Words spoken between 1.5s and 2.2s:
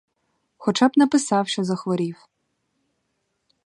захворів.